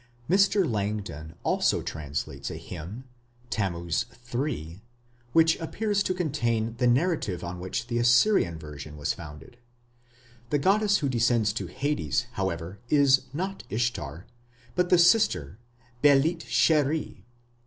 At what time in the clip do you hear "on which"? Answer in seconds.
7.43-7.85